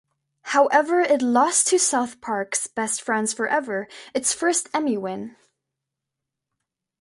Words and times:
However, 0.45 1.01
it 1.01 1.21
lost 1.21 1.67
to 1.67 1.77
South 1.77 2.21
Park's 2.21 2.65
"Best 2.65 3.03
Friends 3.03 3.33
Forever", 3.33 3.87
its 4.15 4.33
first 4.33 4.67
Emmy 4.73 4.97
win. 4.97 5.35